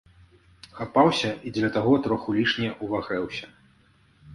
Хапаўся 0.79 1.29
і 1.45 1.55
дзеля 1.57 1.71
таго 1.77 1.93
троху 2.09 2.29
лішне 2.41 2.67
ўвагрэўся. 2.83 3.57